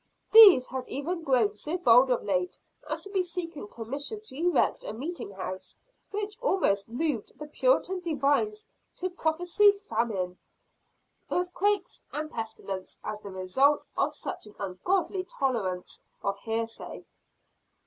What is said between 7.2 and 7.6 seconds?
the